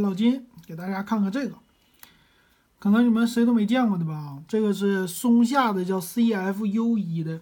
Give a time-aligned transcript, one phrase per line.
[0.00, 1.56] 老金给大家看看这个，
[2.78, 4.38] 可能你们谁都没见过的吧？
[4.46, 7.40] 这个是松下的，叫 CFU 一的，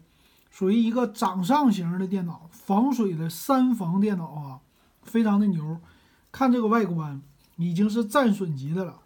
[0.51, 4.61] 属于一个掌上型的电脑，防水的三防电脑啊，
[5.03, 5.79] 非常的牛。
[6.31, 7.21] 看这个外观，
[7.57, 8.97] 已经是战损级的了。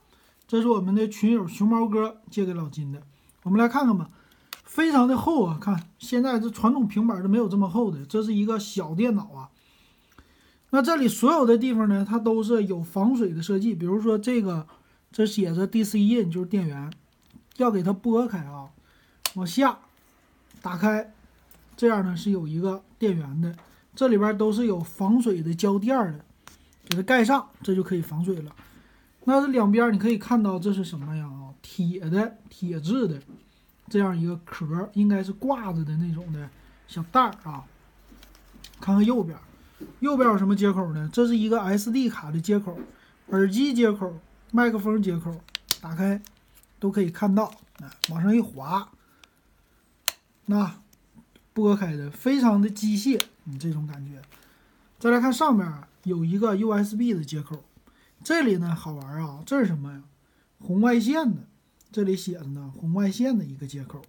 [0.46, 3.02] 这是我们的群友熊猫哥借给老金的，
[3.42, 4.10] 我们来看看吧。
[4.64, 9.48] 非常的厚啊，看现在这传统平板都没有这么厚的，这是一个小电脑啊。
[10.70, 14.66] 那这里所有的地方呢，它都是有防水的设计，比如说这个，
[15.12, 16.92] 这写着 DC in 就是电源，
[17.56, 18.68] 要给它拨开啊，
[19.34, 19.78] 往下
[20.60, 21.12] 打开，
[21.76, 23.54] 这样呢是有一个电源的，
[23.94, 26.24] 这里边都是有防水的胶垫的，
[26.88, 28.52] 给它盖上，这就可以防水了。
[29.24, 31.26] 那这两边你可以看到这是什么呀？
[31.26, 33.20] 啊，铁的铁质的。
[33.88, 36.50] 这样一个壳应该是挂着的那种的
[36.88, 37.64] 小袋儿啊。
[38.80, 39.38] 看看右边，
[40.00, 41.08] 右边有什么接口呢？
[41.12, 42.78] 这是一个 SD 卡的接口、
[43.28, 44.18] 耳机接口、
[44.50, 45.34] 麦克风接口，
[45.80, 46.20] 打开
[46.78, 47.52] 都可以看到。
[47.80, 48.90] 啊，往上一滑，
[50.46, 50.76] 那
[51.52, 54.22] 拨开的非常的机械，你这种感觉。
[54.98, 55.70] 再来看上面
[56.04, 57.62] 有一个 USB 的接口，
[58.24, 60.02] 这里呢好玩啊，这是什么呀？
[60.58, 61.42] 红外线的。
[61.92, 64.00] 这里写着呢，红外线的一个接口，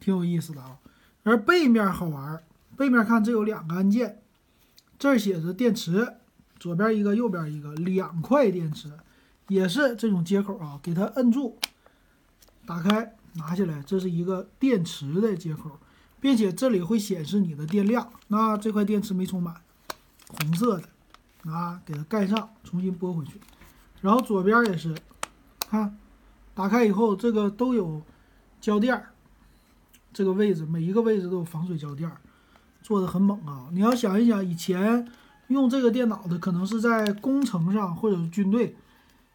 [0.00, 0.78] 挺有意思的啊。
[1.22, 2.42] 而背面好玩，
[2.76, 4.22] 背面看这有两个按键，
[4.98, 6.14] 这儿写着电池，
[6.58, 8.90] 左边一个，右边一个，两块电池，
[9.46, 10.80] 也是这种接口啊。
[10.82, 11.56] 给它摁住，
[12.66, 15.78] 打开，拿下来，这是一个电池的接口，
[16.20, 18.10] 并且这里会显示你的电量。
[18.26, 19.54] 那这块电池没充满，
[20.26, 23.40] 红色的，啊，给它盖上，重新拨回去。
[24.00, 24.96] 然后左边也是，
[25.60, 25.96] 看。
[26.54, 28.02] 打开以后，这个都有
[28.60, 29.10] 胶垫儿，
[30.12, 32.20] 这个位置每一个位置都有防水胶垫儿，
[32.88, 33.68] 做的很猛啊！
[33.70, 35.06] 你要想一想，以前
[35.48, 38.74] 用这个电脑的，可能是在工程上或者是军队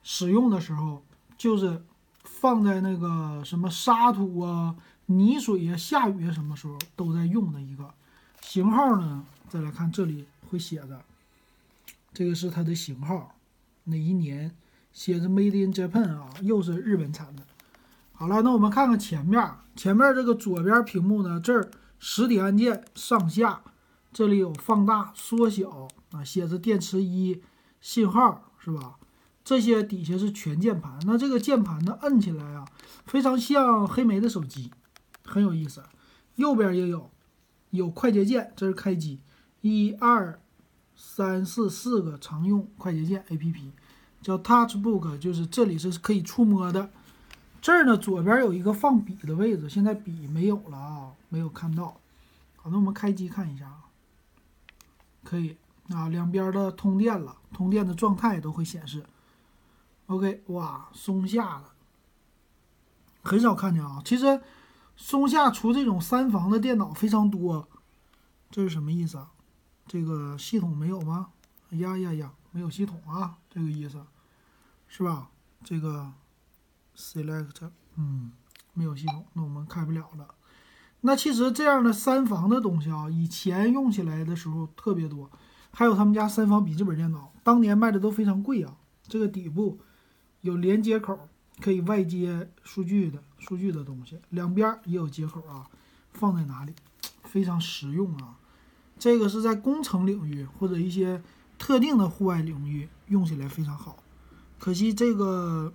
[0.02, 1.04] 使用的时候，
[1.38, 1.84] 就是
[2.24, 7.94] 放在那个什么沙土啊、泥水啊、下雨什么时候都在用的一个
[8.42, 9.24] 型号呢？
[9.48, 11.00] 再来看这里会写的，
[12.12, 13.36] 这个是它的型号，
[13.84, 14.52] 哪一年？
[14.92, 17.44] 写着 Made in Japan 啊，又是日本产的。
[18.14, 21.70] 好了，那我们看看前面，前面这个左边屏幕呢，这儿
[22.06, 23.64] 实体按键上下，
[24.12, 27.42] 这里有放大、缩小啊，写着电池一、
[27.80, 28.96] 信号是吧？
[29.42, 31.00] 这些底下是全键盘。
[31.06, 32.68] 那这个键盘呢，摁起来啊，
[33.06, 34.70] 非常像黑莓的手机，
[35.24, 35.82] 很有意思。
[36.36, 37.10] 右边也有，
[37.70, 39.22] 有快捷键，这是开机，
[39.62, 40.42] 一二
[40.98, 43.72] 三四四个常用快捷键 APP。
[44.22, 46.92] 叫 Touchbook，就是这里是可以触摸的。
[47.64, 51.96] 这儿呢，左边有一个放笔的位置，现在笔没有了啊，没有看到。
[52.58, 53.86] 好，那我们开机看一下啊，
[55.24, 55.56] 可以
[55.88, 59.06] 啊，两边的通电了，通电的状态都会显示。
[60.08, 61.64] OK，哇，松下的
[63.24, 64.02] 很少看见啊。
[64.04, 64.42] 其实
[64.98, 67.66] 松下出这种三防的电脑非常多，
[68.52, 69.32] 这是什么意思啊？
[69.88, 71.30] 这个系统没有吗？
[71.70, 74.06] 呀呀呀，没有系统啊，这个意思。
[74.90, 75.30] 是吧？
[75.64, 76.12] 这个
[76.96, 78.32] select，嗯，
[78.74, 80.28] 没有系统，那我们开不了了。
[81.02, 85.30] 那其实这样的三防的东西啊，以前用起来的时候特别多。
[85.76, 88.78] 还有他们家三防笔记本电脑，当年卖的都非常贵啊。
[89.08, 89.80] 这个底部
[90.42, 91.28] 有连接口，
[91.60, 95.68] 可以外接数据的数据的东西，两边也有接口啊，
[96.14, 96.74] 放在哪里
[97.24, 98.38] 非常实用啊。
[99.00, 101.22] 这个是在工程领域或者一些
[101.58, 103.98] 特定的户外领域用起来非常好。
[104.60, 105.74] 可惜这个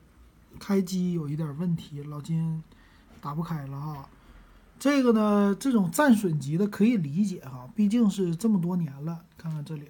[0.59, 2.63] 开机有一点问题，老金
[3.21, 4.09] 打不开了哈。
[4.79, 9.25] 这个呢，这种战损级的可以理解哈，毕竟是这么多年了。
[9.37, 9.89] 看看这里，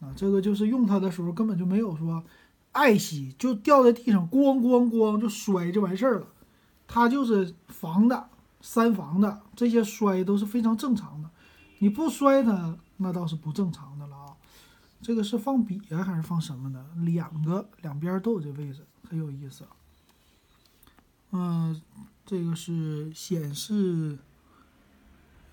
[0.00, 2.24] 啊，这个就是用它的时候根本就没有说
[2.72, 6.26] 爱惜，就掉在地上咣咣咣就摔就完事儿了。
[6.88, 8.28] 它就是防的
[8.60, 11.30] 三防的，这些摔都是非常正常的。
[11.78, 14.36] 你不摔它，那倒是不正常的了啊。
[15.00, 16.84] 这个是放笔啊，还是放什么的？
[17.04, 19.62] 两个两边都有这位置，很有意思。
[21.32, 21.78] 嗯，
[22.24, 24.16] 这个是显示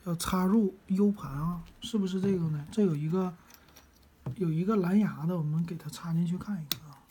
[0.06, 2.66] 要插入 U 盘啊，是不是这个呢？
[2.72, 3.36] 这有一个
[4.38, 7.04] 有一个蓝牙的，我们给它插进去看一看啊。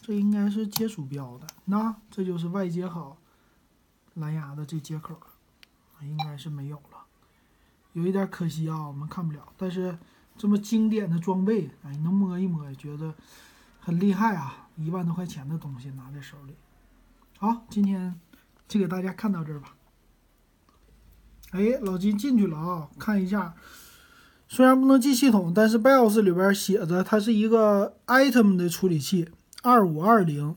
[0.00, 3.16] 这应该是接鼠标的，那这就是外接好
[4.14, 5.26] 蓝牙的这接口了，
[6.04, 7.04] 应该是没有了，
[7.92, 9.96] 有一点可惜啊，我们看不了，但是。
[10.38, 13.14] 这么经典的装备，哎，能摸一摸也觉得
[13.80, 14.68] 很厉害啊！
[14.76, 16.54] 一万多块钱的东西拿在手里，
[17.38, 18.18] 好，今天
[18.68, 19.74] 就给大家看到这儿吧。
[21.50, 23.54] 哎，老金进去了啊，看一下
[24.48, 29.28] 虽然不能进系统，但是 BIOS 里边写着它是一个 Atom 的处理器，
[29.62, 30.56] 二五二零，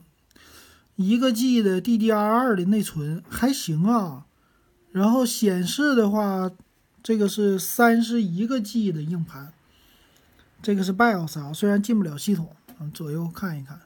[0.96, 4.26] 一个 G 的 DDR2 的内存还行啊。
[4.92, 6.50] 然后显示的话，
[7.02, 9.52] 这个是三十一个 G 的硬盘，
[10.62, 13.80] 这个是 BIOS 啊，虽然进不了系统，嗯，左右看一看。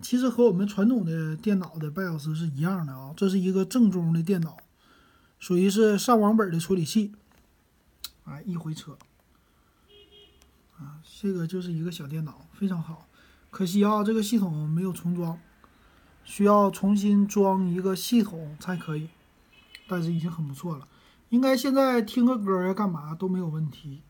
[0.00, 4.56] 其实和我们传统的电脑的 BIOS 是一样的啊，这是一个正宗的电脑，
[5.38, 7.12] 属于是上网本的处理器。
[8.24, 8.96] 哎，一回车，
[10.78, 13.06] 啊，这个就是一个小电脑，非常好。
[13.50, 15.38] 可惜啊，这个系统没有重装，
[16.24, 19.08] 需要重新装一个系统才可以。
[19.88, 20.86] 但是已经很不错了，
[21.30, 24.02] 应该现在听个歌呀，干嘛都没有问题。